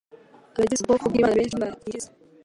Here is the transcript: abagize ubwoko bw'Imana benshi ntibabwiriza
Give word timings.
abagize 0.55 0.79
ubwoko 0.81 1.05
bw'Imana 1.09 1.37
benshi 1.39 1.55
ntibabwiriza 1.55 2.09